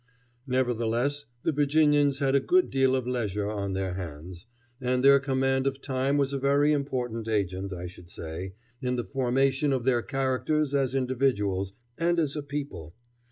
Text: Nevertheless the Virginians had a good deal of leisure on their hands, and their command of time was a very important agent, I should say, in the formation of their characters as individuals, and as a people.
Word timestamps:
Nevertheless 0.47 1.25
the 1.43 1.51
Virginians 1.51 2.17
had 2.17 2.33
a 2.33 2.39
good 2.39 2.71
deal 2.71 2.95
of 2.95 3.05
leisure 3.05 3.47
on 3.47 3.73
their 3.73 3.93
hands, 3.93 4.47
and 4.81 5.03
their 5.05 5.19
command 5.19 5.67
of 5.67 5.79
time 5.79 6.17
was 6.17 6.33
a 6.33 6.39
very 6.39 6.71
important 6.73 7.27
agent, 7.27 7.71
I 7.71 7.85
should 7.85 8.09
say, 8.09 8.55
in 8.81 8.95
the 8.95 9.03
formation 9.03 9.71
of 9.71 9.83
their 9.83 10.01
characters 10.01 10.73
as 10.73 10.95
individuals, 10.95 11.73
and 11.99 12.19
as 12.19 12.35
a 12.35 12.41
people. 12.41 12.95